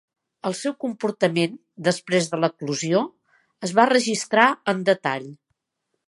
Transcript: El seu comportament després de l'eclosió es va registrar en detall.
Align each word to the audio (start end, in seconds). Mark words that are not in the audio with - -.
El 0.49 0.53
seu 0.59 0.73
comportament 0.83 1.51
després 1.87 2.29
de 2.31 2.39
l'eclosió 2.43 3.01
es 3.67 3.75
va 3.81 3.85
registrar 3.91 4.47
en 4.73 4.81
detall. 4.89 5.29